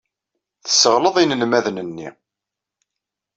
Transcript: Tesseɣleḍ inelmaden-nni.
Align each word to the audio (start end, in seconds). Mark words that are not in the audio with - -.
Tesseɣleḍ 0.63 1.15
inelmaden-nni. 1.19 2.09